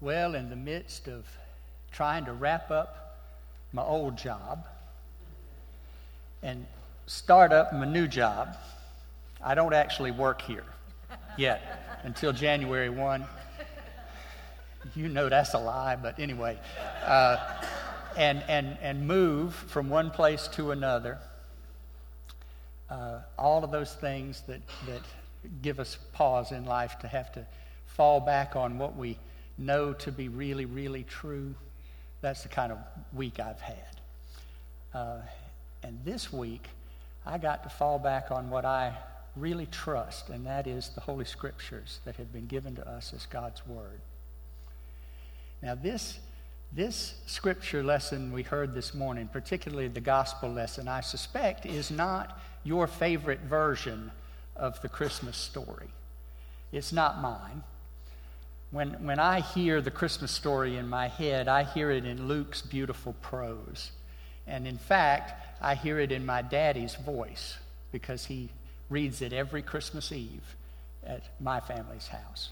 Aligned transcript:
Well, 0.00 0.36
in 0.36 0.48
the 0.48 0.56
midst 0.56 1.08
of 1.08 1.26
trying 1.90 2.26
to 2.26 2.32
wrap 2.32 2.70
up 2.70 3.18
my 3.72 3.82
old 3.82 4.16
job 4.16 4.64
and 6.40 6.66
start 7.06 7.52
up 7.52 7.72
my 7.72 7.84
new 7.84 8.06
job, 8.06 8.56
I 9.42 9.56
don't 9.56 9.74
actually 9.74 10.12
work 10.12 10.40
here 10.42 10.64
yet 11.36 12.00
until 12.04 12.32
January 12.32 12.90
1. 12.90 13.24
You 14.94 15.08
know 15.08 15.28
that's 15.28 15.54
a 15.54 15.58
lie, 15.58 15.96
but 15.96 16.20
anyway. 16.20 16.58
Uh, 17.04 17.38
and, 18.16 18.44
and, 18.46 18.78
and 18.80 19.04
move 19.04 19.52
from 19.52 19.90
one 19.90 20.12
place 20.12 20.46
to 20.52 20.70
another. 20.70 21.18
Uh, 22.88 23.18
all 23.36 23.64
of 23.64 23.72
those 23.72 23.94
things 23.94 24.44
that, 24.46 24.60
that 24.86 25.02
give 25.60 25.80
us 25.80 25.98
pause 26.12 26.52
in 26.52 26.66
life 26.66 27.00
to 27.00 27.08
have 27.08 27.32
to 27.32 27.44
fall 27.86 28.20
back 28.20 28.54
on 28.54 28.78
what 28.78 28.96
we 28.96 29.18
know 29.58 29.92
to 29.92 30.12
be 30.12 30.28
really, 30.28 30.64
really 30.64 31.04
true. 31.04 31.54
That's 32.20 32.42
the 32.42 32.48
kind 32.48 32.72
of 32.72 32.78
week 33.12 33.40
I've 33.40 33.60
had. 33.60 34.00
Uh, 34.94 35.20
and 35.82 35.98
this 36.04 36.32
week, 36.32 36.68
I 37.26 37.38
got 37.38 37.62
to 37.64 37.68
fall 37.68 37.98
back 37.98 38.30
on 38.30 38.50
what 38.50 38.64
I 38.64 38.94
really 39.36 39.66
trust, 39.66 40.30
and 40.30 40.46
that 40.46 40.66
is 40.66 40.90
the 40.90 41.00
Holy 41.00 41.24
Scriptures 41.24 42.00
that 42.04 42.16
have 42.16 42.32
been 42.32 42.46
given 42.46 42.74
to 42.76 42.88
us 42.88 43.12
as 43.14 43.26
God's 43.26 43.66
Word. 43.66 44.00
Now, 45.62 45.74
this, 45.74 46.18
this 46.72 47.14
scripture 47.26 47.82
lesson 47.82 48.32
we 48.32 48.42
heard 48.42 48.74
this 48.74 48.94
morning, 48.94 49.28
particularly 49.32 49.88
the 49.88 50.00
gospel 50.00 50.50
lesson, 50.50 50.86
I 50.88 51.00
suspect 51.00 51.66
is 51.66 51.90
not 51.90 52.40
your 52.64 52.86
favorite 52.86 53.40
version 53.40 54.12
of 54.56 54.80
the 54.82 54.88
Christmas 54.88 55.36
story. 55.36 55.88
It's 56.72 56.92
not 56.92 57.20
mine. 57.20 57.62
When, 58.70 58.90
when 59.04 59.18
I 59.18 59.40
hear 59.40 59.80
the 59.80 59.90
Christmas 59.90 60.30
story 60.30 60.76
in 60.76 60.88
my 60.88 61.08
head, 61.08 61.48
I 61.48 61.64
hear 61.64 61.90
it 61.90 62.04
in 62.04 62.28
Luke's 62.28 62.60
beautiful 62.60 63.14
prose. 63.22 63.92
And 64.46 64.66
in 64.66 64.78
fact, 64.78 65.32
I 65.60 65.74
hear 65.74 65.98
it 65.98 66.12
in 66.12 66.26
my 66.26 66.42
daddy's 66.42 66.94
voice 66.94 67.56
because 67.92 68.26
he 68.26 68.50
reads 68.90 69.22
it 69.22 69.32
every 69.32 69.62
Christmas 69.62 70.12
Eve 70.12 70.56
at 71.06 71.22
my 71.40 71.60
family's 71.60 72.08
house. 72.08 72.50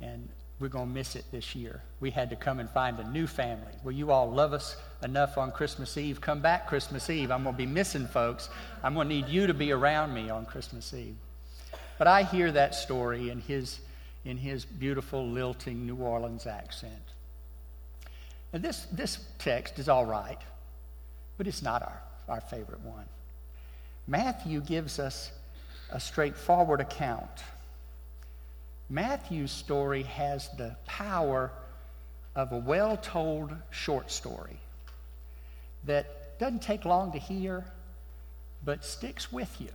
And 0.00 0.28
we're 0.60 0.68
going 0.68 0.88
to 0.88 0.94
miss 0.94 1.16
it 1.16 1.24
this 1.32 1.54
year. 1.54 1.82
We 1.98 2.10
had 2.10 2.30
to 2.30 2.36
come 2.36 2.60
and 2.60 2.70
find 2.70 2.98
a 3.00 3.10
new 3.10 3.26
family. 3.26 3.72
Will 3.82 3.92
you 3.92 4.12
all 4.12 4.30
love 4.30 4.52
us 4.52 4.76
enough 5.02 5.36
on 5.36 5.50
Christmas 5.50 5.96
Eve? 5.96 6.20
Come 6.20 6.40
back 6.40 6.68
Christmas 6.68 7.10
Eve. 7.10 7.32
I'm 7.32 7.42
going 7.42 7.54
to 7.54 7.58
be 7.58 7.66
missing 7.66 8.06
folks. 8.06 8.48
I'm 8.82 8.94
going 8.94 9.08
to 9.08 9.14
need 9.14 9.28
you 9.28 9.48
to 9.48 9.54
be 9.54 9.72
around 9.72 10.14
me 10.14 10.30
on 10.30 10.46
Christmas 10.46 10.94
Eve. 10.94 11.16
But 11.98 12.06
I 12.06 12.22
hear 12.22 12.52
that 12.52 12.74
story 12.74 13.30
in 13.30 13.40
his 13.40 13.80
in 14.24 14.36
his 14.36 14.64
beautiful, 14.64 15.26
lilting 15.28 15.86
New 15.86 15.96
Orleans 15.96 16.46
accent. 16.46 16.92
And 18.52 18.62
this, 18.62 18.86
this 18.92 19.18
text 19.38 19.78
is 19.78 19.88
all 19.88 20.06
right, 20.06 20.38
but 21.36 21.46
it's 21.46 21.62
not 21.62 21.82
our, 21.82 22.00
our 22.28 22.40
favorite 22.40 22.80
one. 22.80 23.06
Matthew 24.06 24.60
gives 24.60 24.98
us 24.98 25.30
a 25.90 26.00
straightforward 26.00 26.80
account. 26.80 27.30
Matthew's 28.88 29.50
story 29.50 30.02
has 30.04 30.48
the 30.56 30.76
power 30.86 31.50
of 32.34 32.52
a 32.52 32.58
well 32.58 32.96
told 32.96 33.52
short 33.70 34.10
story 34.10 34.58
that 35.84 36.38
doesn't 36.38 36.62
take 36.62 36.84
long 36.84 37.12
to 37.12 37.18
hear, 37.18 37.64
but 38.64 38.84
sticks 38.84 39.32
with 39.32 39.60
you 39.60 39.70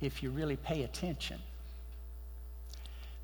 if 0.00 0.22
you 0.22 0.30
really 0.30 0.56
pay 0.56 0.82
attention. 0.82 1.38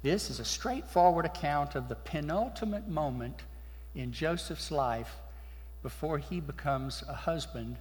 This 0.03 0.31
is 0.31 0.39
a 0.39 0.45
straightforward 0.45 1.25
account 1.25 1.75
of 1.75 1.89
the 1.89 1.97
penultimate 1.97 2.89
moment 2.89 3.43
in 3.95 4.13
Joseph's 4.13 4.71
life 4.71 5.17
before 5.83 6.19
he 6.19 6.41
becomes 6.41 7.03
a 7.09 7.15
husband 7.15 7.77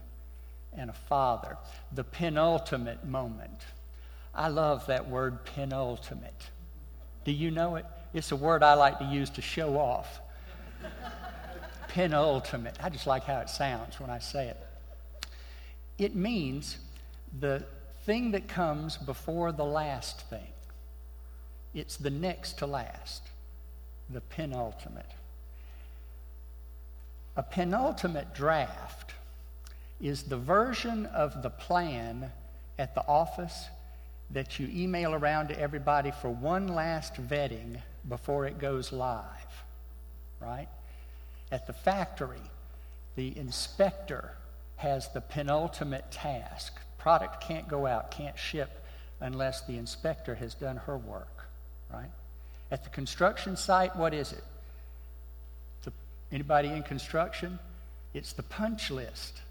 and 0.74 0.90
a 0.90 0.94
father. 0.94 1.58
The 1.92 2.04
penultimate 2.04 3.06
moment. 3.06 3.66
I 4.34 4.48
love 4.50 4.86
that 4.88 5.10
word 5.10 5.46
penultimate. 5.46 6.50
Do 7.24 7.32
you 7.32 7.52
know 7.52 7.76
it? 7.76 7.86
It's 8.14 8.32
a 8.32 8.36
word 8.36 8.64
I 8.64 8.74
like 8.74 9.00
to 9.00 9.06
use 9.06 9.30
to 9.32 9.42
show 9.42 9.78
off. 9.78 10.20
penultimate. 11.90 12.78
I 12.82 12.90
just 12.90 13.08
like 13.08 13.24
how 13.24 13.40
it 13.40 13.50
sounds 13.50 14.00
when 14.00 14.10
I 14.10 14.20
say 14.20 14.48
it. 14.48 14.58
It 15.98 16.16
means 16.16 16.78
the 17.40 17.64
thing 18.06 18.32
that 18.32 18.48
comes 18.48 18.98
before 18.98 19.52
the 19.52 19.66
last 19.66 20.22
thing. 20.30 20.48
It's 21.74 21.98
the 21.98 22.10
next 22.10 22.60
to 22.60 22.66
last, 22.66 23.24
the 24.10 24.22
penultimate. 24.22 25.12
A 27.36 27.44
penultimate 27.44 28.34
draft 28.34 29.14
is 30.02 30.24
the 30.24 30.38
version 30.38 31.06
of 31.08 31.44
the 31.44 31.50
plan 31.50 32.32
at 32.80 32.96
the 32.96 33.06
office 33.08 33.68
that 34.32 34.60
you 34.60 34.68
email 34.74 35.14
around 35.14 35.48
to 35.50 35.60
everybody 35.60 36.12
for 36.12 36.30
one 36.30 36.68
last 36.68 37.14
vetting 37.16 37.80
before 38.08 38.46
it 38.46 38.60
goes 38.60 38.92
live, 38.92 39.64
right? 40.40 40.68
At 41.52 41.68
the 41.68 41.74
factory, 41.74 42.42
the 43.16 43.38
inspector 43.38 44.34
has 44.78 45.08
the 45.10 45.22
penultimate 45.22 46.12
task. 46.12 46.80
Product 46.98 47.42
can't 47.42 47.68
go 47.68 47.86
out, 47.86 48.12
can't 48.12 48.38
ship 48.38 48.84
unless 49.20 49.62
the 49.62 49.78
inspector 49.78 50.36
has 50.36 50.54
done 50.54 50.78
her 50.78 50.98
work 50.98 51.37
right? 51.92 52.10
At 52.72 52.84
the 52.84 52.90
construction 52.90 53.56
site, 53.56 53.96
what 53.96 54.14
is 54.14 54.34
it? 54.34 54.44
The, 55.84 55.94
anybody 56.32 56.70
in 56.70 56.84
construction? 56.84 57.60
It's 58.14 58.34
the 58.34 58.44
punch 58.44 58.92
list. 58.92 59.42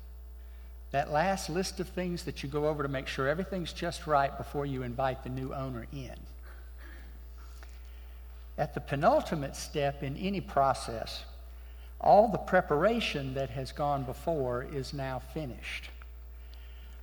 That 0.91 1.11
last 1.11 1.51
list 1.51 1.81
of 1.81 1.89
things 1.89 2.25
that 2.25 2.43
you 2.43 2.49
go 2.49 2.67
over 2.69 2.83
to 2.83 2.89
make 2.89 3.07
sure 3.07 3.29
everything's 3.29 3.73
just 3.73 4.07
right 4.07 4.37
before 4.37 4.67
you 4.67 4.83
invite 4.83 5.25
the 5.25 5.31
new 5.31 5.53
owner 5.53 5.87
in. 5.93 6.17
At 8.59 8.75
the 8.75 8.81
penultimate 8.81 9.57
step 9.57 10.03
in 10.03 10.17
any 10.17 10.41
process, 10.41 11.25
all 12.01 12.29
the 12.29 12.39
preparation 12.39 13.35
that 13.35 13.51
has 13.51 13.73
gone 13.73 14.05
before 14.05 14.63
is 14.63 14.95
now 14.95 15.19
finished. 15.19 15.91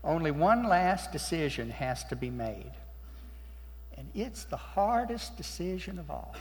Only 0.03 0.31
one 0.31 0.67
last 0.67 1.11
decision 1.11 1.69
has 1.71 2.03
to 2.05 2.15
be 2.15 2.29
made. 2.29 2.71
And 3.97 4.09
it's 4.13 4.45
the 4.45 4.57
hardest 4.57 5.37
decision 5.37 5.99
of 5.99 6.09
all. 6.09 6.35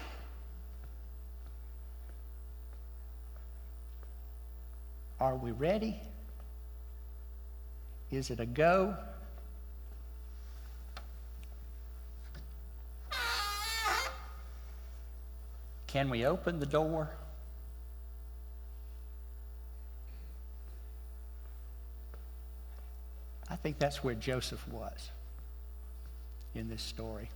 Are 5.20 5.36
we 5.36 5.52
ready? 5.52 6.00
Is 8.10 8.30
it 8.30 8.40
a 8.40 8.46
go? 8.46 8.96
Can 15.86 16.08
we 16.08 16.24
open 16.26 16.58
the 16.58 16.66
door? 16.66 17.10
I 23.48 23.56
think 23.56 23.78
that's 23.78 24.02
where 24.02 24.14
Joseph 24.14 24.66
was 24.68 25.10
in 26.54 26.68
this 26.68 26.82
story 26.82 27.28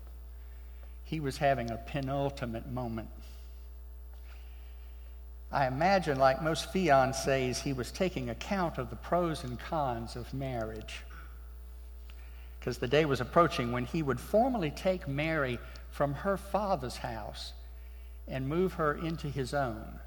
he 1.06 1.20
was 1.20 1.38
having 1.38 1.70
a 1.70 1.76
penultimate 1.76 2.70
moment. 2.70 3.08
I 5.52 5.68
imagine, 5.68 6.18
like 6.18 6.42
most 6.42 6.72
fiancés, 6.72 7.62
he 7.62 7.72
was 7.72 7.92
taking 7.92 8.28
account 8.28 8.76
of 8.76 8.90
the 8.90 8.96
pros 8.96 9.44
and 9.44 9.58
cons 9.58 10.16
of 10.16 10.34
marriage. 10.34 11.04
Because 12.58 12.78
the 12.78 12.88
day 12.88 13.04
was 13.04 13.20
approaching 13.20 13.70
when 13.70 13.84
he 13.84 14.02
would 14.02 14.18
formally 14.18 14.72
take 14.72 15.06
Mary 15.06 15.60
from 15.90 16.12
her 16.12 16.36
father's 16.36 16.96
house 16.96 17.52
and 18.26 18.48
move 18.48 18.72
her 18.74 18.94
into 18.94 19.28
his 19.28 19.54
own. 19.54 20.00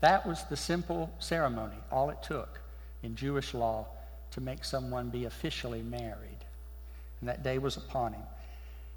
That 0.00 0.26
was 0.26 0.44
the 0.44 0.58
simple 0.58 1.10
ceremony, 1.18 1.78
all 1.90 2.10
it 2.10 2.22
took 2.22 2.60
in 3.02 3.16
Jewish 3.16 3.54
law 3.54 3.86
to 4.32 4.42
make 4.42 4.62
someone 4.62 5.08
be 5.08 5.24
officially 5.24 5.80
married. 5.80 6.44
And 7.20 7.30
that 7.30 7.42
day 7.42 7.56
was 7.56 7.78
upon 7.78 8.12
him 8.12 8.22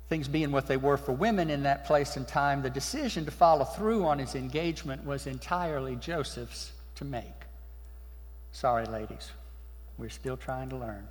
things 0.09 0.27
being 0.27 0.51
what 0.51 0.67
they 0.67 0.77
were 0.77 0.97
for 0.97 1.11
women 1.11 1.51
in 1.51 1.63
that 1.63 1.85
place 1.85 2.17
and 2.17 2.27
time, 2.27 2.63
the 2.63 2.69
decision 2.69 3.25
to 3.25 3.31
follow 3.31 3.63
through 3.63 4.05
on 4.05 4.17
his 4.17 4.33
engagement 4.33 5.05
was 5.05 5.27
entirely 5.27 5.95
Joseph's 5.95 6.71
to 6.95 7.05
make. 7.05 7.23
Sorry, 8.51 8.85
ladies, 8.87 9.29
we're 9.99 10.09
still 10.09 10.35
trying 10.35 10.69
to 10.69 10.75
learn. 10.75 11.07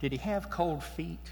Did 0.00 0.10
he 0.10 0.18
have 0.18 0.50
cold 0.50 0.82
feet? 0.82 1.30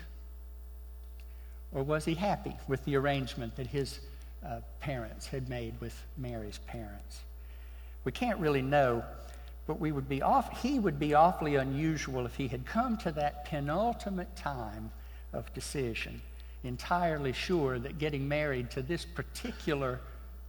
Or 1.72 1.82
was 1.82 2.04
he 2.04 2.14
happy 2.14 2.56
with 2.68 2.84
the 2.84 2.96
arrangement 2.96 3.56
that 3.56 3.66
his 3.66 3.98
uh, 4.46 4.60
parents 4.80 5.26
had 5.26 5.48
made 5.48 5.74
with 5.80 6.00
Mary's 6.16 6.58
parents? 6.68 7.20
We 8.04 8.12
can't 8.12 8.38
really 8.38 8.62
know, 8.62 9.04
but 9.66 9.80
we 9.80 9.90
would 9.90 10.08
be 10.08 10.22
off, 10.22 10.62
he 10.62 10.78
would 10.78 11.00
be 11.00 11.14
awfully 11.14 11.56
unusual 11.56 12.24
if 12.24 12.36
he 12.36 12.46
had 12.46 12.64
come 12.64 12.96
to 12.98 13.10
that 13.12 13.46
penultimate 13.46 14.34
time 14.36 14.92
of 15.36 15.52
decision, 15.54 16.20
entirely 16.64 17.32
sure 17.32 17.78
that 17.78 17.98
getting 17.98 18.26
married 18.26 18.70
to 18.72 18.82
this 18.82 19.04
particular 19.04 20.00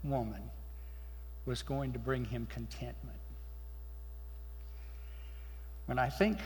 woman 0.03 0.41
was 1.45 1.61
going 1.61 1.93
to 1.93 1.99
bring 1.99 2.25
him 2.25 2.47
contentment. 2.49 3.19
When 5.85 5.99
I 5.99 6.09
think 6.09 6.39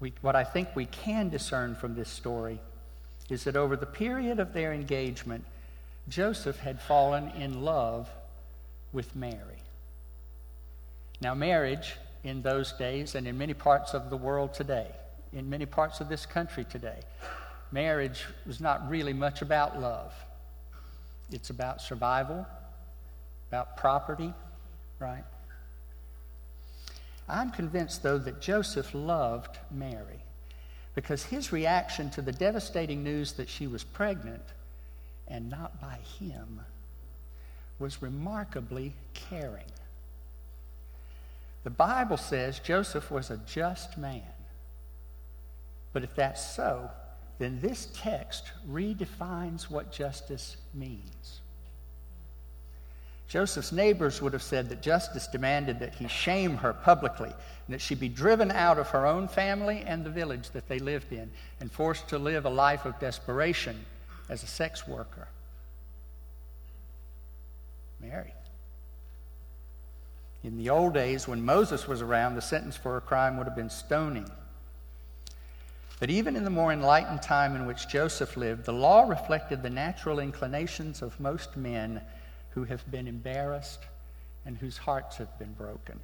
we, 0.00 0.12
what 0.20 0.34
I 0.34 0.42
think 0.42 0.68
we 0.74 0.86
can 0.86 1.28
discern 1.28 1.74
from 1.74 1.94
this 1.94 2.08
story 2.08 2.60
is 3.30 3.44
that 3.44 3.56
over 3.56 3.76
the 3.76 3.86
period 3.86 4.40
of 4.40 4.52
their 4.52 4.72
engagement, 4.72 5.44
Joseph 6.08 6.58
had 6.58 6.80
fallen 6.80 7.28
in 7.30 7.62
love 7.62 8.10
with 8.92 9.14
Mary. 9.14 9.62
Now, 11.20 11.34
marriage 11.34 11.96
in 12.24 12.42
those 12.42 12.72
days 12.72 13.14
and 13.14 13.28
in 13.28 13.38
many 13.38 13.54
parts 13.54 13.94
of 13.94 14.10
the 14.10 14.16
world 14.16 14.54
today, 14.54 14.88
in 15.32 15.48
many 15.48 15.66
parts 15.66 16.00
of 16.00 16.08
this 16.08 16.26
country 16.26 16.64
today, 16.64 17.00
marriage 17.70 18.24
was 18.46 18.60
not 18.60 18.88
really 18.88 19.12
much 19.12 19.42
about 19.42 19.80
love. 19.80 20.12
It's 21.30 21.50
about 21.50 21.80
survival, 21.80 22.46
about 23.48 23.76
property, 23.76 24.32
right? 24.98 25.24
I'm 27.28 27.50
convinced, 27.50 28.02
though, 28.02 28.18
that 28.18 28.40
Joseph 28.40 28.94
loved 28.94 29.58
Mary 29.70 30.20
because 30.94 31.24
his 31.24 31.52
reaction 31.52 32.10
to 32.10 32.22
the 32.22 32.32
devastating 32.32 33.02
news 33.02 33.32
that 33.34 33.48
she 33.48 33.66
was 33.66 33.84
pregnant 33.84 34.42
and 35.28 35.48
not 35.48 35.80
by 35.80 35.98
him 36.18 36.60
was 37.78 38.02
remarkably 38.02 38.92
caring. 39.14 39.64
The 41.64 41.70
Bible 41.70 42.16
says 42.16 42.58
Joseph 42.58 43.10
was 43.10 43.30
a 43.30 43.38
just 43.38 43.96
man. 43.96 44.22
But 45.92 46.04
if 46.04 46.14
that's 46.14 46.54
so, 46.54 46.90
then 47.38 47.60
this 47.60 47.88
text 47.94 48.52
redefines 48.70 49.70
what 49.70 49.92
justice 49.92 50.56
means. 50.74 51.40
Joseph's 53.28 53.72
neighbors 53.72 54.20
would 54.20 54.34
have 54.34 54.42
said 54.42 54.68
that 54.68 54.82
justice 54.82 55.26
demanded 55.26 55.80
that 55.80 55.94
he 55.94 56.06
shame 56.06 56.56
her 56.58 56.74
publicly 56.74 57.30
and 57.30 57.74
that 57.74 57.80
she 57.80 57.94
be 57.94 58.10
driven 58.10 58.50
out 58.50 58.78
of 58.78 58.88
her 58.90 59.06
own 59.06 59.26
family 59.26 59.82
and 59.86 60.04
the 60.04 60.10
village 60.10 60.50
that 60.50 60.68
they 60.68 60.78
lived 60.78 61.12
in 61.12 61.30
and 61.58 61.72
forced 61.72 62.08
to 62.08 62.18
live 62.18 62.44
a 62.44 62.50
life 62.50 62.84
of 62.84 62.98
desperation 63.00 63.86
as 64.28 64.42
a 64.42 64.46
sex 64.46 64.86
worker. 64.86 65.28
Mary. 68.00 68.34
In 70.44 70.58
the 70.58 70.70
old 70.70 70.92
days, 70.92 71.26
when 71.26 71.42
Moses 71.42 71.88
was 71.88 72.02
around, 72.02 72.34
the 72.34 72.42
sentence 72.42 72.76
for 72.76 72.96
a 72.96 73.00
crime 73.00 73.38
would 73.38 73.46
have 73.46 73.56
been 73.56 73.70
stoning. 73.70 74.30
But 76.02 76.10
even 76.10 76.34
in 76.34 76.42
the 76.42 76.50
more 76.50 76.72
enlightened 76.72 77.22
time 77.22 77.54
in 77.54 77.64
which 77.64 77.86
Joseph 77.86 78.36
lived, 78.36 78.64
the 78.64 78.72
law 78.72 79.02
reflected 79.04 79.62
the 79.62 79.70
natural 79.70 80.18
inclinations 80.18 81.00
of 81.00 81.20
most 81.20 81.56
men 81.56 82.00
who 82.50 82.64
have 82.64 82.90
been 82.90 83.06
embarrassed 83.06 83.78
and 84.44 84.56
whose 84.56 84.76
hearts 84.76 85.18
have 85.18 85.38
been 85.38 85.52
broken. 85.52 86.00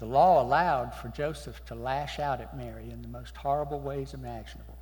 The 0.00 0.06
law 0.06 0.42
allowed 0.42 0.92
for 0.92 1.06
Joseph 1.06 1.64
to 1.66 1.76
lash 1.76 2.18
out 2.18 2.40
at 2.40 2.56
Mary 2.56 2.90
in 2.90 3.00
the 3.00 3.06
most 3.06 3.36
horrible 3.36 3.78
ways 3.78 4.12
imaginable. 4.12 4.76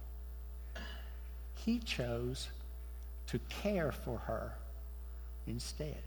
He 1.57 1.79
chose 1.81 2.49
to 3.27 3.39
care 3.63 3.93
for 3.93 4.17
her 4.21 4.55
instead. 5.47 6.03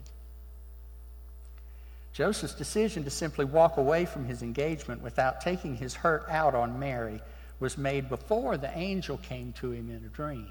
Joseph's 2.12 2.54
decision 2.54 3.04
to 3.04 3.10
simply 3.10 3.44
walk 3.44 3.76
away 3.76 4.06
from 4.06 4.24
his 4.24 4.42
engagement 4.42 5.02
without 5.02 5.40
taking 5.40 5.76
his 5.76 5.94
hurt 5.94 6.24
out 6.28 6.56
on 6.56 6.80
Mary 6.80 7.20
was 7.60 7.76
made 7.76 8.08
before 8.08 8.56
the 8.56 8.76
angel 8.76 9.18
came 9.18 9.52
to 9.54 9.72
him 9.72 9.90
in 9.90 10.04
a 10.04 10.08
dream. 10.08 10.50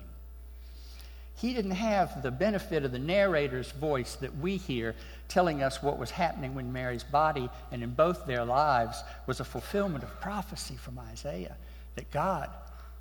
He 1.35 1.53
didn't 1.53 1.71
have 1.71 2.23
the 2.23 2.31
benefit 2.31 2.83
of 2.83 2.91
the 2.91 2.99
narrator's 2.99 3.71
voice 3.71 4.15
that 4.15 4.35
we 4.37 4.57
hear 4.57 4.95
telling 5.27 5.61
us 5.61 5.83
what 5.83 5.99
was 5.99 6.09
happening 6.09 6.55
when 6.55 6.73
Mary's 6.73 7.03
body 7.03 7.47
and 7.71 7.83
in 7.83 7.91
both 7.91 8.25
their 8.25 8.43
lives 8.43 9.03
was 9.27 9.39
a 9.39 9.45
fulfillment 9.45 10.03
of 10.03 10.19
prophecy 10.19 10.75
from 10.75 10.97
Isaiah 10.97 11.55
that 11.95 12.09
God, 12.09 12.49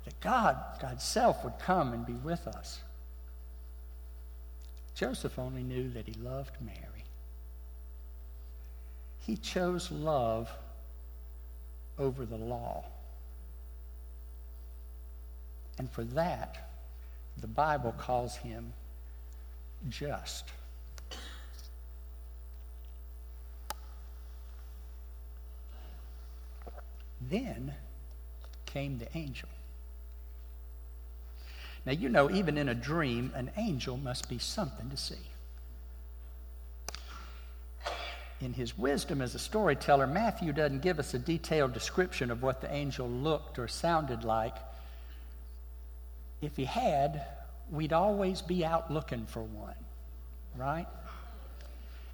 that 0.05 0.19
God, 0.21 0.55
God's 0.79 1.03
self 1.03 1.43
would 1.43 1.57
come 1.57 1.93
and 1.93 2.05
be 2.05 2.13
with 2.13 2.45
us. 2.47 2.79
Joseph 4.93 5.39
only 5.39 5.63
knew 5.63 5.89
that 5.89 6.07
he 6.07 6.13
loved 6.13 6.55
Mary. 6.61 7.05
He 9.19 9.35
chose 9.35 9.91
love 9.91 10.49
over 11.97 12.25
the 12.25 12.37
law. 12.37 12.85
And 15.77 15.89
for 15.89 16.03
that, 16.05 16.69
the 17.39 17.47
Bible 17.47 17.93
calls 17.97 18.35
him 18.37 18.73
just. 19.89 20.45
Then 27.29 27.73
came 28.65 28.97
the 28.97 29.07
angel. 29.17 29.49
Now, 31.85 31.93
you 31.93 32.09
know, 32.09 32.29
even 32.29 32.57
in 32.57 32.69
a 32.69 32.75
dream, 32.75 33.31
an 33.35 33.51
angel 33.55 33.97
must 33.97 34.29
be 34.29 34.39
something 34.39 34.89
to 34.89 34.97
see 34.97 35.15
in 38.39 38.53
his 38.53 38.77
wisdom 38.77 39.21
as 39.21 39.33
a 39.35 39.39
storyteller, 39.39 40.05
Matthew 40.05 40.53
doesn't 40.53 40.81
give 40.81 40.99
us 40.99 41.13
a 41.13 41.19
detailed 41.19 41.73
description 41.73 42.29
of 42.29 42.43
what 42.43 42.61
the 42.61 42.71
angel 42.71 43.09
looked 43.09 43.57
or 43.57 43.67
sounded 43.67 44.23
like. 44.23 44.55
If 46.41 46.55
he 46.55 46.65
had, 46.65 47.25
we'd 47.71 47.93
always 47.93 48.41
be 48.41 48.63
out 48.63 48.91
looking 48.91 49.25
for 49.25 49.41
one, 49.41 49.75
right? 50.55 50.87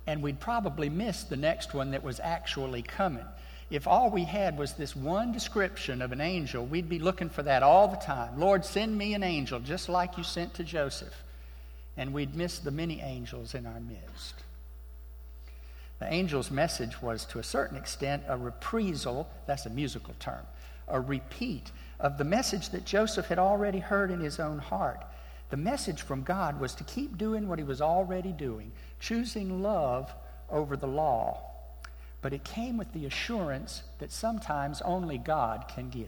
And 0.08 0.22
we'd 0.22 0.40
probably 0.40 0.90
miss 0.90 1.24
the 1.24 1.38
next 1.38 1.74
one 1.74 1.92
that 1.92 2.04
was 2.04 2.20
actually 2.20 2.81
coming. 2.81 3.25
If 3.70 3.88
all 3.88 4.12
we 4.12 4.24
had 4.24 4.58
was 4.58 4.74
this 4.74 4.96
one 4.96 5.31
description 5.31 6.02
of 6.02 6.12
an 6.12 6.22
angel, 6.22 6.66
we'd 6.66 6.90
be 6.90 7.00
looking 7.00 7.30
for 7.30 7.44
that 7.44 7.64
all 7.64 7.88
the 7.88 7.98
time. 7.98 8.40
Lord, 8.40 8.66
send 8.66 8.98
me 8.98 9.14
an 9.14 9.24
angel, 9.24 9.60
just 9.60 9.90
like 9.90 10.18
you 10.18 10.24
sent 10.24 10.54
to 10.56 10.64
Joseph. 10.64 11.24
And 11.98 12.14
we'd 12.14 12.36
miss 12.36 12.60
the 12.60 12.72
many 12.72 13.02
angels 13.02 13.56
in 13.56 13.66
our 13.66 13.80
midst. 13.80 14.36
The 16.00 16.06
angel's 16.06 16.52
message 16.52 17.02
was, 17.02 17.25
to 17.25 17.40
a 17.40 17.44
certain 17.44 17.78
extent, 17.78 18.24
a 18.28 18.38
reprisal, 18.38 19.30
that's 19.48 19.65
a 19.65 19.70
musical 19.70 20.15
term, 20.20 20.46
a 20.88 21.00
repeat 21.00 21.72
of 22.03 22.17
the 22.17 22.24
message 22.25 22.69
that 22.69 22.86
Joseph 22.86 23.27
had 23.27 23.39
already 23.39 23.79
heard 23.79 24.12
in 24.12 24.19
his 24.19 24.39
own 24.39 24.60
heart. 24.60 25.03
The 25.50 25.57
message 25.57 26.01
from 26.01 26.24
God 26.24 26.60
was 26.60 26.75
to 26.75 26.83
keep 26.83 27.17
doing 27.17 27.48
what 27.48 27.60
he 27.60 27.63
was 27.63 27.81
already 27.81 28.33
doing, 28.33 28.74
choosing 29.00 29.63
love 29.63 30.13
over 30.50 30.75
the 30.75 30.88
law. 30.88 31.41
But 32.22 32.33
it 32.33 32.43
came 32.43 32.77
with 32.77 32.91
the 32.91 33.05
assurance 33.05 33.83
that 34.00 34.12
sometimes 34.12 34.81
only 34.81 35.17
God 35.17 35.65
can 35.74 35.89
give. 35.89 36.07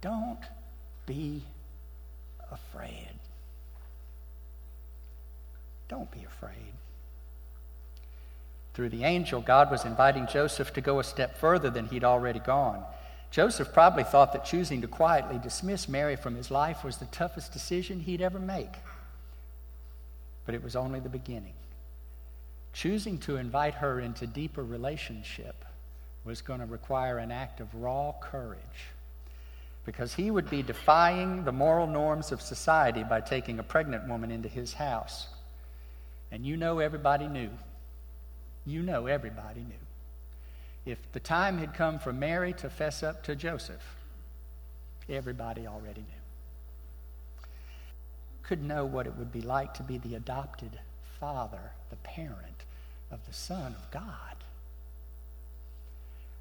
Don't 0.00 0.38
be 1.06 1.42
afraid. 2.50 3.08
Don't 5.88 6.10
be 6.10 6.24
afraid. 6.24 6.72
Through 8.74 8.90
the 8.90 9.04
angel, 9.04 9.40
God 9.40 9.70
was 9.70 9.84
inviting 9.84 10.26
Joseph 10.26 10.72
to 10.74 10.80
go 10.80 10.98
a 10.98 11.04
step 11.04 11.36
further 11.36 11.70
than 11.70 11.86
he'd 11.86 12.04
already 12.04 12.40
gone. 12.40 12.84
Joseph 13.30 13.72
probably 13.72 14.04
thought 14.04 14.32
that 14.32 14.44
choosing 14.44 14.80
to 14.80 14.88
quietly 14.88 15.38
dismiss 15.38 15.88
Mary 15.88 16.16
from 16.16 16.34
his 16.34 16.50
life 16.50 16.82
was 16.82 16.96
the 16.96 17.06
toughest 17.06 17.52
decision 17.52 18.00
he'd 18.00 18.22
ever 18.22 18.38
make. 18.38 18.72
But 20.46 20.54
it 20.54 20.62
was 20.62 20.74
only 20.76 21.00
the 21.00 21.08
beginning. 21.08 21.52
Choosing 22.72 23.18
to 23.18 23.36
invite 23.36 23.74
her 23.74 24.00
into 24.00 24.26
deeper 24.26 24.64
relationship 24.64 25.64
was 26.24 26.40
going 26.40 26.60
to 26.60 26.66
require 26.66 27.18
an 27.18 27.30
act 27.30 27.60
of 27.60 27.74
raw 27.74 28.12
courage 28.20 28.60
because 29.84 30.14
he 30.14 30.30
would 30.30 30.50
be 30.50 30.62
defying 30.62 31.44
the 31.44 31.52
moral 31.52 31.86
norms 31.86 32.32
of 32.32 32.42
society 32.42 33.02
by 33.02 33.20
taking 33.20 33.58
a 33.58 33.62
pregnant 33.62 34.06
woman 34.08 34.30
into 34.30 34.48
his 34.48 34.74
house. 34.74 35.28
And 36.30 36.44
you 36.44 36.56
know 36.56 36.78
everybody 36.78 37.26
knew 37.26 37.50
you 38.68 38.82
know 38.82 39.06
everybody 39.06 39.60
knew. 39.60 39.87
If 40.88 41.12
the 41.12 41.20
time 41.20 41.58
had 41.58 41.74
come 41.74 41.98
for 41.98 42.14
Mary 42.14 42.54
to 42.54 42.70
fess 42.70 43.02
up 43.02 43.22
to 43.24 43.36
Joseph, 43.36 43.94
everybody 45.06 45.66
already 45.66 46.00
knew. 46.00 47.44
Could 48.42 48.64
know 48.64 48.86
what 48.86 49.06
it 49.06 49.14
would 49.16 49.30
be 49.30 49.42
like 49.42 49.74
to 49.74 49.82
be 49.82 49.98
the 49.98 50.14
adopted 50.14 50.80
father, 51.20 51.72
the 51.90 51.96
parent 51.96 52.64
of 53.10 53.20
the 53.26 53.34
Son 53.34 53.76
of 53.78 53.90
God. 53.90 54.36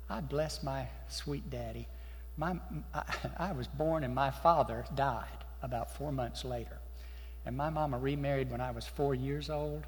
I 0.09 0.21
bless 0.21 0.63
my 0.63 0.87
sweet 1.09 1.49
daddy. 1.49 1.85
My, 2.37 2.55
I, 2.93 3.03
I 3.37 3.51
was 3.51 3.67
born 3.67 4.05
and 4.05 4.15
my 4.15 4.31
father 4.31 4.85
died 4.95 5.43
about 5.61 5.97
four 5.97 6.13
months 6.13 6.45
later. 6.45 6.77
And 7.45 7.57
my 7.57 7.69
mama 7.69 7.97
remarried 7.97 8.49
when 8.49 8.61
I 8.61 8.71
was 8.71 8.87
four 8.87 9.13
years 9.13 9.49
old. 9.49 9.83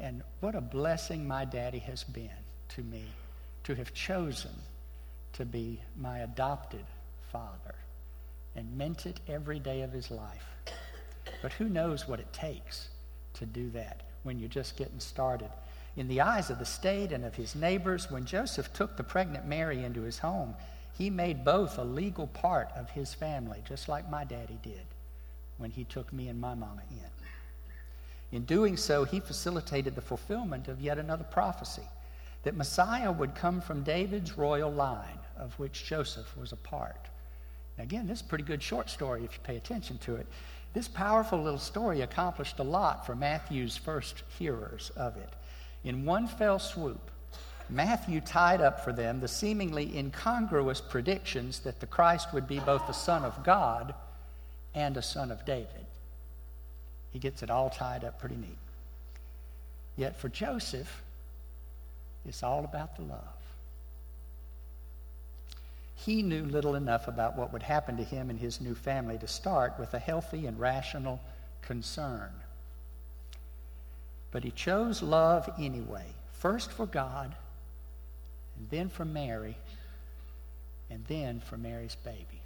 And 0.00 0.24
what 0.40 0.56
a 0.56 0.60
blessing 0.60 1.28
my 1.28 1.44
daddy 1.44 1.78
has 1.78 2.02
been 2.02 2.30
to 2.70 2.82
me 2.82 3.04
to 3.64 3.74
have 3.74 3.92
chosen 3.94 4.50
to 5.34 5.44
be 5.44 5.80
my 5.96 6.20
adopted 6.20 6.84
father 7.32 7.74
and 8.56 8.76
meant 8.76 9.06
it 9.06 9.20
every 9.28 9.58
day 9.58 9.82
of 9.82 9.92
his 9.92 10.10
life. 10.10 10.46
But 11.42 11.52
who 11.52 11.68
knows 11.68 12.08
what 12.08 12.20
it 12.20 12.32
takes 12.32 12.88
to 13.34 13.46
do 13.46 13.70
that 13.70 14.02
when 14.22 14.38
you're 14.38 14.48
just 14.48 14.76
getting 14.76 15.00
started. 15.00 15.50
In 15.96 16.08
the 16.08 16.20
eyes 16.20 16.50
of 16.50 16.58
the 16.58 16.64
state 16.64 17.12
and 17.12 17.24
of 17.24 17.34
his 17.34 17.54
neighbors, 17.54 18.10
when 18.10 18.24
Joseph 18.24 18.72
took 18.72 18.96
the 18.96 19.04
pregnant 19.04 19.46
Mary 19.46 19.84
into 19.84 20.02
his 20.02 20.18
home, 20.18 20.54
he 20.96 21.10
made 21.10 21.44
both 21.44 21.78
a 21.78 21.84
legal 21.84 22.26
part 22.26 22.68
of 22.76 22.90
his 22.90 23.14
family, 23.14 23.62
just 23.66 23.88
like 23.88 24.10
my 24.10 24.24
daddy 24.24 24.58
did 24.62 24.86
when 25.58 25.70
he 25.70 25.84
took 25.84 26.12
me 26.12 26.28
and 26.28 26.40
my 26.40 26.54
mama 26.54 26.82
in. 26.90 28.36
In 28.36 28.44
doing 28.44 28.76
so, 28.76 29.04
he 29.04 29.20
facilitated 29.20 29.94
the 29.94 30.00
fulfillment 30.00 30.68
of 30.68 30.80
yet 30.80 30.98
another 30.98 31.24
prophecy 31.24 31.82
that 32.42 32.56
Messiah 32.56 33.12
would 33.12 33.34
come 33.34 33.60
from 33.60 33.82
David's 33.82 34.36
royal 34.36 34.72
line, 34.72 35.18
of 35.36 35.58
which 35.58 35.84
Joseph 35.84 36.36
was 36.36 36.52
a 36.52 36.56
part. 36.56 37.08
Now, 37.76 37.84
again, 37.84 38.06
this 38.06 38.20
is 38.20 38.26
a 38.26 38.28
pretty 38.28 38.44
good 38.44 38.62
short 38.62 38.88
story 38.90 39.24
if 39.24 39.32
you 39.34 39.40
pay 39.42 39.56
attention 39.56 39.98
to 39.98 40.16
it. 40.16 40.26
This 40.72 40.88
powerful 40.88 41.42
little 41.42 41.58
story 41.58 42.00
accomplished 42.02 42.58
a 42.58 42.64
lot 42.64 43.04
for 43.04 43.14
Matthew's 43.14 43.76
first 43.76 44.22
hearers 44.38 44.90
of 44.96 45.16
it. 45.16 45.30
In 45.84 46.04
one 46.04 46.28
fell 46.28 46.58
swoop, 46.58 47.10
Matthew 47.68 48.20
tied 48.20 48.60
up 48.60 48.84
for 48.84 48.92
them 48.92 49.20
the 49.20 49.28
seemingly 49.28 49.96
incongruous 49.96 50.80
predictions 50.80 51.60
that 51.60 51.80
the 51.80 51.86
Christ 51.86 52.32
would 52.32 52.48
be 52.48 52.58
both 52.60 52.86
the 52.86 52.92
Son 52.92 53.24
of 53.24 53.44
God 53.44 53.94
and 54.74 54.96
a 54.96 55.02
son 55.02 55.30
of 55.30 55.44
David. 55.44 55.86
He 57.12 57.18
gets 57.18 57.42
it 57.42 57.50
all 57.50 57.70
tied 57.70 58.04
up 58.04 58.18
pretty 58.18 58.36
neat. 58.36 58.58
Yet 59.96 60.18
for 60.18 60.28
Joseph, 60.28 61.02
it's 62.26 62.42
all 62.42 62.64
about 62.64 62.96
the 62.96 63.02
love. 63.02 63.18
He 65.94 66.22
knew 66.22 66.44
little 66.44 66.76
enough 66.76 67.08
about 67.08 67.36
what 67.36 67.52
would 67.52 67.62
happen 67.62 67.96
to 67.98 68.04
him 68.04 68.30
and 68.30 68.38
his 68.38 68.60
new 68.60 68.74
family 68.74 69.18
to 69.18 69.28
start 69.28 69.74
with 69.78 69.92
a 69.92 69.98
healthy 69.98 70.46
and 70.46 70.58
rational 70.58 71.20
concern. 71.60 72.30
But 74.30 74.44
he 74.44 74.50
chose 74.50 75.02
love 75.02 75.50
anyway, 75.58 76.06
first 76.32 76.72
for 76.72 76.86
God 76.86 77.34
and 78.60 78.68
then 78.70 78.88
for 78.90 79.04
Mary, 79.04 79.56
and 80.90 81.04
then 81.06 81.40
for 81.40 81.56
Mary's 81.56 81.96
baby. 82.04 82.42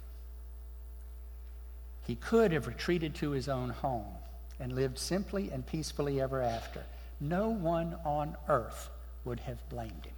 He 2.07 2.15
could 2.15 2.51
have 2.51 2.67
retreated 2.67 3.15
to 3.15 3.31
his 3.31 3.49
own 3.49 3.69
home 3.69 4.13
and 4.59 4.73
lived 4.73 4.97
simply 4.97 5.51
and 5.51 5.65
peacefully 5.65 6.21
ever 6.21 6.41
after. 6.41 6.83
No 7.19 7.49
one 7.49 7.97
on 8.05 8.37
earth 8.47 8.89
would 9.25 9.41
have 9.41 9.57
blamed 9.69 10.05
him. 10.05 10.13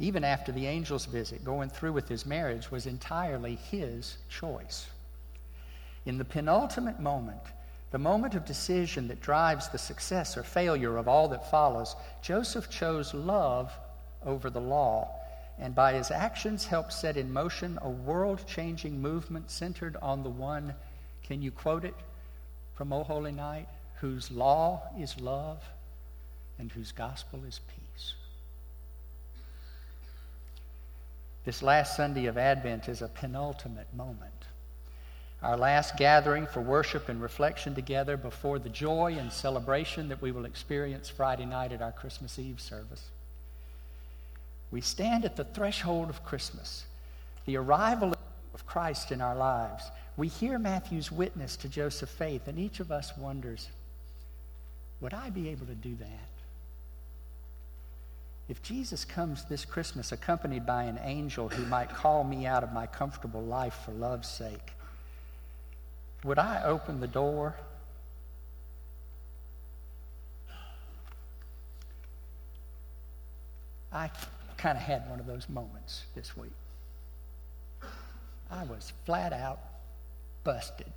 Even 0.00 0.22
after 0.22 0.52
the 0.52 0.66
angel's 0.66 1.06
visit, 1.06 1.44
going 1.44 1.70
through 1.70 1.92
with 1.92 2.08
his 2.08 2.26
marriage 2.26 2.70
was 2.70 2.86
entirely 2.86 3.56
his 3.56 4.16
choice. 4.28 4.86
In 6.06 6.18
the 6.18 6.24
penultimate 6.24 7.00
moment, 7.00 7.40
the 7.90 7.98
moment 7.98 8.34
of 8.34 8.44
decision 8.44 9.08
that 9.08 9.20
drives 9.20 9.68
the 9.68 9.78
success 9.78 10.36
or 10.36 10.42
failure 10.42 10.96
of 10.96 11.08
all 11.08 11.28
that 11.28 11.50
follows, 11.50 11.96
Joseph 12.22 12.70
chose 12.70 13.12
love 13.12 13.72
over 14.24 14.50
the 14.50 14.60
law, 14.60 15.10
and 15.58 15.74
by 15.74 15.94
his 15.94 16.10
actions 16.10 16.66
helped 16.66 16.92
set 16.92 17.16
in 17.16 17.32
motion 17.32 17.78
a 17.82 17.88
world 17.88 18.44
changing 18.46 19.00
movement 19.00 19.50
centered 19.50 19.96
on 20.00 20.22
the 20.22 20.30
one, 20.30 20.74
can 21.24 21.42
you 21.42 21.50
quote 21.50 21.84
it 21.84 21.94
from 22.74 22.92
O 22.92 23.02
Holy 23.02 23.32
Night? 23.32 23.68
Whose 24.00 24.30
law 24.30 24.82
is 24.96 25.20
love 25.20 25.60
and 26.58 26.70
whose 26.72 26.92
gospel 26.92 27.44
is 27.44 27.60
peace. 27.68 28.14
This 31.44 31.62
last 31.62 31.96
Sunday 31.96 32.26
of 32.26 32.36
Advent 32.36 32.88
is 32.88 33.00
a 33.00 33.08
penultimate 33.08 33.92
moment 33.94 34.32
our 35.42 35.56
last 35.56 35.96
gathering 35.96 36.46
for 36.46 36.60
worship 36.60 37.08
and 37.08 37.22
reflection 37.22 37.74
together 37.74 38.16
before 38.16 38.58
the 38.58 38.68
joy 38.68 39.16
and 39.18 39.32
celebration 39.32 40.08
that 40.08 40.20
we 40.20 40.32
will 40.32 40.44
experience 40.44 41.08
Friday 41.08 41.46
night 41.46 41.72
at 41.72 41.80
our 41.80 41.92
Christmas 41.92 42.38
Eve 42.38 42.60
service. 42.60 43.04
We 44.72 44.80
stand 44.80 45.24
at 45.24 45.36
the 45.36 45.44
threshold 45.44 46.10
of 46.10 46.24
Christmas, 46.24 46.84
the 47.46 47.56
arrival 47.56 48.14
of 48.52 48.66
Christ 48.66 49.12
in 49.12 49.20
our 49.20 49.36
lives. 49.36 49.84
We 50.16 50.26
hear 50.26 50.58
Matthew's 50.58 51.12
witness 51.12 51.56
to 51.58 51.68
Joseph's 51.68 52.12
faith, 52.12 52.48
and 52.48 52.58
each 52.58 52.80
of 52.80 52.90
us 52.90 53.16
wonders 53.16 53.68
would 55.00 55.14
I 55.14 55.30
be 55.30 55.48
able 55.50 55.66
to 55.66 55.76
do 55.76 55.94
that? 55.94 56.37
If 58.48 58.62
Jesus 58.62 59.04
comes 59.04 59.44
this 59.44 59.64
Christmas 59.64 60.10
accompanied 60.10 60.64
by 60.64 60.84
an 60.84 60.98
angel 61.02 61.50
who 61.50 61.66
might 61.66 61.90
call 61.90 62.24
me 62.24 62.46
out 62.46 62.64
of 62.64 62.72
my 62.72 62.86
comfortable 62.86 63.42
life 63.42 63.74
for 63.84 63.92
love's 63.92 64.28
sake, 64.28 64.72
would 66.24 66.38
I 66.38 66.62
open 66.64 67.00
the 67.00 67.06
door? 67.06 67.54
I 73.92 74.10
kind 74.56 74.76
of 74.76 74.82
had 74.82 75.08
one 75.08 75.20
of 75.20 75.26
those 75.26 75.48
moments 75.48 76.04
this 76.14 76.36
week. 76.36 76.52
I 78.50 78.64
was 78.64 78.92
flat 79.04 79.32
out 79.32 79.60
busted, 80.42 80.90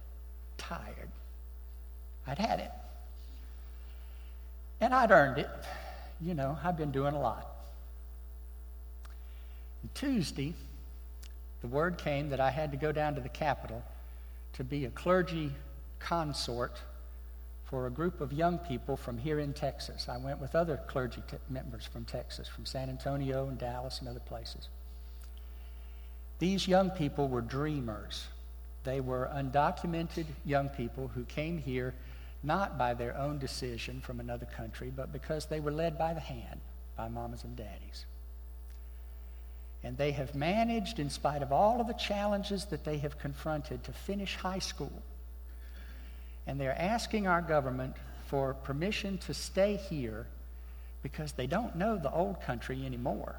tired. 0.58 1.10
I'd 2.26 2.38
had 2.38 2.60
it. 2.60 2.72
And 4.80 4.94
I'd 4.94 5.12
earned 5.12 5.40
it. 5.40 5.50
You 6.24 6.34
know, 6.36 6.58
I've 6.64 6.78
been 6.78 6.92
doing 6.92 7.16
a 7.16 7.20
lot. 7.20 7.48
And 9.82 9.94
Tuesday, 9.96 10.54
the 11.62 11.68
word 11.68 11.98
came 11.98 12.30
that 12.30 12.40
I 12.40 12.52
had 12.52 12.72
to 12.72 12.78
go 12.78 12.92
down 12.92 13.16
to 13.16 13.22
the 13.22 13.30
Capitol 13.30 13.84
to 14.54 14.64
be 14.64 14.86
a 14.86 14.90
clergy 14.90 15.52
consort 16.00 16.80
for 17.66 17.88
a 17.88 17.90
group 17.90 18.22
of 18.22 18.34
young 18.34 18.58
people 18.58 18.98
from 18.98 19.18
here 19.18 19.40
in 19.40 19.54
Texas. 19.54 20.08
I 20.10 20.18
went 20.18 20.40
with 20.40 20.56
other 20.56 20.80
clergy 20.88 21.24
t- 21.30 21.38
members 21.50 21.86
from 21.86 22.04
Texas, 22.06 22.48
from 22.48 22.66
San 22.66 22.90
Antonio 22.90 23.48
and 23.48 23.58
Dallas 23.58 24.00
and 24.00 24.10
other 24.10 24.20
places. 24.20 24.68
These 26.38 26.68
young 26.68 26.90
people 26.90 27.30
were 27.30 27.42
dreamers. 27.42 28.28
They 28.84 29.00
were 29.00 29.30
undocumented 29.34 30.26
young 30.44 30.70
people 30.70 31.10
who 31.16 31.24
came 31.26 31.58
here 31.58 31.94
not 32.44 32.78
by 32.78 32.94
their 32.94 33.16
own 33.18 33.38
decision 33.38 34.02
from 34.02 34.20
another 34.20 34.46
country, 34.46 34.92
but 34.96 35.14
because 35.14 35.46
they 35.46 35.60
were 35.60 35.72
led 35.72 35.98
by 35.98 36.14
the 36.14 36.20
hand 36.20 36.60
by 36.98 37.08
mamas 37.08 37.44
and 37.44 37.56
daddies. 37.56 38.06
And 39.84 39.98
they 39.98 40.12
have 40.12 40.36
managed, 40.36 41.00
in 41.00 41.10
spite 41.10 41.42
of 41.42 41.52
all 41.52 41.82
of 41.82 41.88
the 41.88 41.94
challenges 41.94 42.66
that 42.66 42.84
they 42.84 42.98
have 42.98 43.18
confronted, 43.18 43.84
to 43.84 43.92
finish 43.92 44.36
high 44.36 44.60
school. 44.60 44.92
And 46.46 46.60
they're 46.60 46.80
asking 46.80 47.28
our 47.28 47.42
government 47.42 47.96
for 48.28 48.54
permission 48.54 49.18
to 49.20 49.34
stay 49.34 49.76
here 49.76 50.28
because 51.04 51.32
they 51.32 51.48
don't 51.48 51.76
know 51.76 51.98
the 51.98 52.12
old 52.12 52.42
country 52.42 52.86
anymore. 52.86 53.36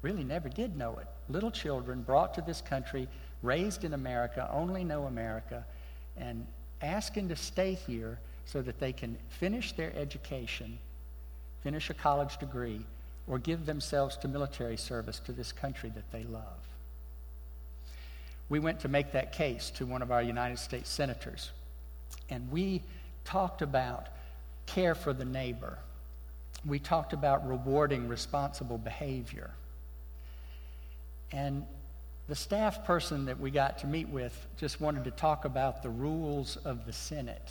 Really 0.00 0.24
never 0.24 0.48
did 0.48 0.76
know 0.76 0.98
it. 0.98 1.06
Little 1.28 1.50
children 1.50 2.02
brought 2.02 2.34
to 2.34 2.40
this 2.40 2.60
country, 2.60 3.08
raised 3.42 3.84
in 3.84 3.92
America, 3.92 4.48
only 4.52 4.84
know 4.84 5.04
America, 5.04 5.64
and 6.16 6.46
asking 6.82 7.28
to 7.28 7.36
stay 7.36 7.74
here 7.74 8.18
so 8.44 8.62
that 8.62 8.78
they 8.78 8.92
can 8.92 9.16
finish 9.28 9.72
their 9.72 9.92
education, 9.96 10.78
finish 11.62 11.90
a 11.90 11.94
college 11.94 12.38
degree, 12.38 12.80
or 13.26 13.38
give 13.38 13.66
themselves 13.66 14.16
to 14.16 14.28
military 14.28 14.76
service 14.76 15.18
to 15.20 15.32
this 15.32 15.52
country 15.52 15.90
that 15.94 16.10
they 16.12 16.24
love. 16.24 16.42
We 18.48 18.58
went 18.58 18.80
to 18.80 18.88
make 18.88 19.12
that 19.12 19.32
case 19.32 19.70
to 19.76 19.84
one 19.84 20.00
of 20.00 20.10
our 20.10 20.22
United 20.22 20.58
States 20.58 20.88
senators, 20.88 21.50
and 22.30 22.50
we 22.50 22.82
talked 23.24 23.60
about 23.60 24.08
care 24.64 24.94
for 24.94 25.12
the 25.12 25.24
neighbor. 25.24 25.78
We 26.64 26.78
talked 26.78 27.12
about 27.12 27.46
rewarding 27.46 28.08
responsible 28.08 28.78
behavior. 28.78 29.50
And 31.30 31.66
the 32.28 32.34
staff 32.34 32.84
person 32.84 33.24
that 33.24 33.40
we 33.40 33.50
got 33.50 33.78
to 33.78 33.86
meet 33.86 34.08
with 34.08 34.46
just 34.58 34.80
wanted 34.80 35.04
to 35.04 35.10
talk 35.10 35.44
about 35.44 35.82
the 35.82 35.88
rules 35.88 36.56
of 36.58 36.84
the 36.84 36.92
Senate. 36.92 37.50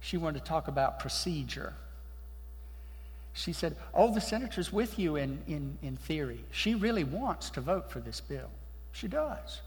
She 0.00 0.16
wanted 0.16 0.40
to 0.40 0.44
talk 0.44 0.68
about 0.68 0.98
procedure. 0.98 1.74
She 3.34 3.52
said, 3.52 3.76
Oh, 3.94 4.12
the 4.12 4.20
senator's 4.20 4.72
with 4.72 4.98
you 4.98 5.16
in, 5.16 5.42
in, 5.46 5.78
in 5.82 5.96
theory. 5.96 6.44
She 6.50 6.74
really 6.74 7.04
wants 7.04 7.50
to 7.50 7.60
vote 7.60 7.90
for 7.90 8.00
this 8.00 8.20
bill. 8.20 8.50
She 8.92 9.06
does. 9.06 9.60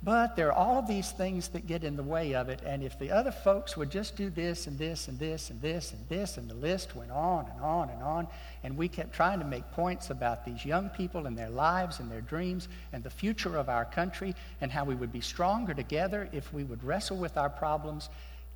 But 0.00 0.36
there 0.36 0.48
are 0.48 0.52
all 0.52 0.82
these 0.82 1.10
things 1.10 1.48
that 1.48 1.66
get 1.66 1.82
in 1.82 1.96
the 1.96 2.04
way 2.04 2.34
of 2.34 2.48
it, 2.48 2.62
and 2.64 2.84
if 2.84 2.96
the 3.00 3.10
other 3.10 3.32
folks 3.32 3.76
would 3.76 3.90
just 3.90 4.14
do 4.14 4.30
this 4.30 4.68
and 4.68 4.78
this 4.78 5.08
and 5.08 5.18
this 5.18 5.50
and 5.50 5.60
this 5.60 5.92
and 5.92 6.08
this, 6.08 6.36
and 6.36 6.48
the 6.48 6.54
list 6.54 6.94
went 6.94 7.10
on 7.10 7.46
and 7.52 7.60
on 7.60 7.90
and 7.90 8.00
on, 8.00 8.28
and 8.62 8.76
we 8.76 8.86
kept 8.86 9.12
trying 9.12 9.40
to 9.40 9.44
make 9.44 9.68
points 9.72 10.10
about 10.10 10.44
these 10.44 10.64
young 10.64 10.88
people 10.90 11.26
and 11.26 11.36
their 11.36 11.50
lives 11.50 11.98
and 11.98 12.08
their 12.08 12.20
dreams 12.20 12.68
and 12.92 13.02
the 13.02 13.10
future 13.10 13.56
of 13.56 13.68
our 13.68 13.84
country 13.84 14.36
and 14.60 14.70
how 14.70 14.84
we 14.84 14.94
would 14.94 15.12
be 15.12 15.20
stronger 15.20 15.74
together 15.74 16.28
if 16.32 16.52
we 16.52 16.62
would 16.62 16.82
wrestle 16.84 17.16
with 17.16 17.36
our 17.36 17.50
problems 17.50 18.08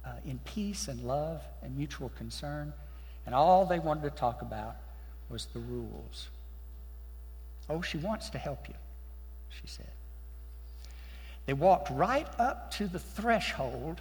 uh, 0.04 0.10
in 0.24 0.38
peace 0.44 0.86
and 0.86 1.00
love 1.00 1.42
and 1.62 1.76
mutual 1.76 2.10
concern. 2.10 2.72
And 3.26 3.34
all 3.34 3.66
they 3.66 3.80
wanted 3.80 4.02
to 4.02 4.10
talk 4.10 4.42
about 4.42 4.76
was 5.28 5.46
the 5.52 5.60
rules. 5.60 6.28
Oh, 7.68 7.82
she 7.82 7.98
wants 7.98 8.30
to 8.30 8.38
help 8.38 8.68
you, 8.68 8.74
she 9.48 9.66
said. 9.66 9.90
They 11.46 11.52
walked 11.52 11.90
right 11.90 12.28
up 12.38 12.70
to 12.72 12.86
the 12.86 12.98
threshold 12.98 14.00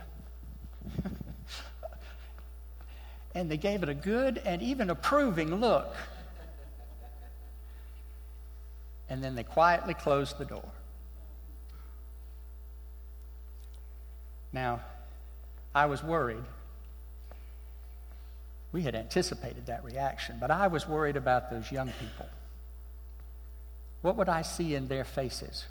and 3.36 3.50
they 3.50 3.57
gave 3.57 3.83
it 3.83 3.89
a 3.89 3.93
good 3.93 4.41
and 4.45 4.62
even 4.62 4.89
approving 4.89 5.55
look. 5.55 5.95
And 9.10 9.24
then 9.24 9.36
they 9.36 9.43
quietly 9.43 9.93
closed 9.93 10.38
the 10.38 10.45
door. 10.45 10.69
Now, 14.53 14.81
I 15.74 15.86
was 15.86 16.03
worried. 16.03 16.43
We 18.71 18.83
had 18.83 18.95
anticipated 18.95 19.65
that 19.65 19.83
reaction, 19.83 20.38
but 20.39 20.51
I 20.51 20.67
was 20.67 20.88
worried 20.88 21.17
about 21.17 21.50
those 21.50 21.71
young 21.71 21.91
people. 22.00 22.29
What 24.01 24.15
would 24.15 24.29
I 24.29 24.41
see 24.43 24.75
in 24.75 24.88
their 24.88 25.03
faces? 25.03 25.65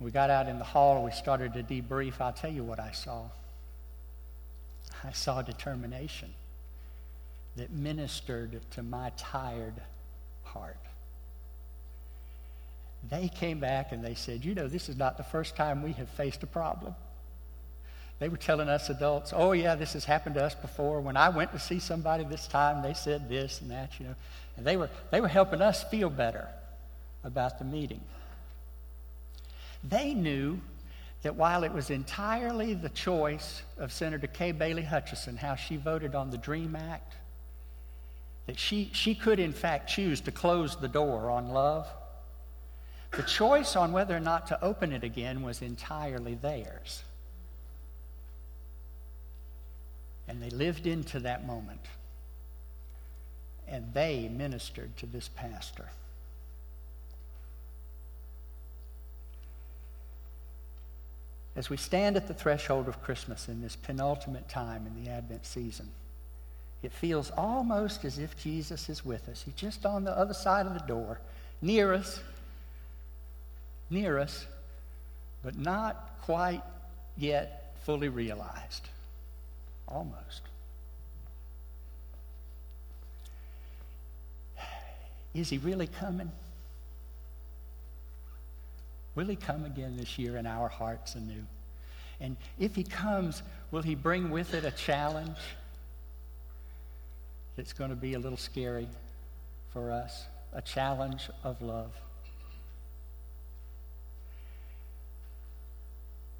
We 0.00 0.10
got 0.10 0.30
out 0.30 0.48
in 0.48 0.58
the 0.58 0.64
hall, 0.64 1.04
we 1.04 1.12
started 1.12 1.54
to 1.54 1.62
debrief. 1.62 2.20
I'll 2.20 2.32
tell 2.32 2.52
you 2.52 2.64
what 2.64 2.80
I 2.80 2.90
saw. 2.90 3.28
I 5.02 5.12
saw 5.12 5.42
determination 5.42 6.30
that 7.56 7.70
ministered 7.70 8.60
to 8.72 8.82
my 8.82 9.12
tired 9.16 9.74
heart. 10.42 10.78
They 13.10 13.28
came 13.28 13.60
back 13.60 13.92
and 13.92 14.02
they 14.02 14.14
said, 14.14 14.44
You 14.44 14.54
know, 14.54 14.66
this 14.66 14.88
is 14.88 14.96
not 14.96 15.16
the 15.16 15.24
first 15.24 15.56
time 15.56 15.82
we 15.82 15.92
have 15.92 16.08
faced 16.10 16.42
a 16.42 16.46
problem. 16.46 16.94
They 18.18 18.28
were 18.28 18.36
telling 18.36 18.68
us 18.68 18.88
adults, 18.88 19.32
Oh, 19.34 19.52
yeah, 19.52 19.74
this 19.74 19.92
has 19.92 20.04
happened 20.04 20.36
to 20.36 20.44
us 20.44 20.54
before. 20.54 21.00
When 21.00 21.16
I 21.16 21.28
went 21.28 21.52
to 21.52 21.58
see 21.58 21.78
somebody 21.78 22.24
this 22.24 22.46
time, 22.46 22.82
they 22.82 22.94
said 22.94 23.28
this 23.28 23.60
and 23.60 23.70
that, 23.70 23.98
you 23.98 24.06
know. 24.06 24.14
And 24.56 24.66
they 24.66 24.76
were, 24.76 24.88
they 25.10 25.20
were 25.20 25.28
helping 25.28 25.60
us 25.60 25.84
feel 25.84 26.08
better 26.08 26.48
about 27.22 27.58
the 27.58 27.64
meeting. 27.64 28.00
They 29.88 30.14
knew 30.14 30.60
that 31.22 31.36
while 31.36 31.64
it 31.64 31.72
was 31.72 31.90
entirely 31.90 32.74
the 32.74 32.88
choice 32.90 33.62
of 33.78 33.92
Senator 33.92 34.26
Kay 34.26 34.52
Bailey 34.52 34.82
Hutchison 34.82 35.36
how 35.36 35.54
she 35.54 35.76
voted 35.76 36.14
on 36.14 36.30
the 36.30 36.38
DREAM 36.38 36.76
Act, 36.76 37.14
that 38.46 38.58
she, 38.58 38.90
she 38.92 39.14
could 39.14 39.38
in 39.38 39.52
fact 39.52 39.88
choose 39.88 40.20
to 40.22 40.32
close 40.32 40.76
the 40.76 40.88
door 40.88 41.30
on 41.30 41.48
love. 41.48 41.88
The 43.12 43.22
choice 43.22 43.76
on 43.76 43.92
whether 43.92 44.16
or 44.16 44.20
not 44.20 44.46
to 44.48 44.62
open 44.62 44.92
it 44.92 45.04
again 45.04 45.42
was 45.42 45.62
entirely 45.62 46.34
theirs. 46.34 47.02
And 50.26 50.42
they 50.42 50.50
lived 50.50 50.86
into 50.86 51.20
that 51.20 51.46
moment. 51.46 51.86
And 53.68 53.94
they 53.94 54.28
ministered 54.28 54.96
to 54.98 55.06
this 55.06 55.28
pastor. 55.28 55.88
As 61.56 61.70
we 61.70 61.76
stand 61.76 62.16
at 62.16 62.26
the 62.26 62.34
threshold 62.34 62.88
of 62.88 63.02
Christmas 63.02 63.48
in 63.48 63.62
this 63.62 63.76
penultimate 63.76 64.48
time 64.48 64.86
in 64.86 65.04
the 65.04 65.10
Advent 65.10 65.46
season, 65.46 65.88
it 66.82 66.92
feels 66.92 67.30
almost 67.36 68.04
as 68.04 68.18
if 68.18 68.36
Jesus 68.36 68.88
is 68.88 69.04
with 69.04 69.28
us. 69.28 69.42
He's 69.44 69.54
just 69.54 69.86
on 69.86 70.04
the 70.04 70.16
other 70.16 70.34
side 70.34 70.66
of 70.66 70.74
the 70.74 70.86
door, 70.86 71.20
near 71.62 71.94
us, 71.94 72.20
near 73.88 74.18
us, 74.18 74.46
but 75.42 75.56
not 75.56 76.18
quite 76.22 76.62
yet 77.16 77.74
fully 77.84 78.08
realized. 78.08 78.88
Almost. 79.86 80.42
Is 85.34 85.50
he 85.50 85.58
really 85.58 85.86
coming? 85.86 86.30
Will 89.14 89.26
he 89.26 89.36
come 89.36 89.64
again 89.64 89.96
this 89.96 90.18
year 90.18 90.36
in 90.36 90.46
our 90.46 90.68
hearts 90.68 91.14
anew? 91.14 91.44
And 92.20 92.36
if 92.58 92.74
he 92.74 92.84
comes, 92.84 93.42
will 93.70 93.82
he 93.82 93.94
bring 93.94 94.30
with 94.30 94.54
it 94.54 94.64
a 94.64 94.70
challenge 94.70 95.38
that's 97.56 97.72
going 97.72 97.90
to 97.90 97.96
be 97.96 98.14
a 98.14 98.18
little 98.18 98.38
scary 98.38 98.88
for 99.72 99.90
us? 99.90 100.24
A 100.52 100.62
challenge 100.62 101.28
of 101.42 101.60
love. 101.60 101.92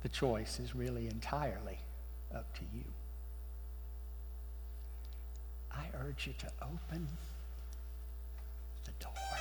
The 0.02 0.08
choice 0.08 0.60
is 0.60 0.74
really 0.74 1.06
entirely 1.08 1.78
up 2.34 2.54
to 2.58 2.64
you. 2.74 2.84
I 5.72 5.87
urge 6.06 6.26
you 6.26 6.34
to 6.38 6.46
open 6.62 7.08
the 8.84 8.92
door. 9.00 9.33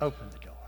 Open 0.00 0.28
the 0.30 0.38
door. 0.38 0.65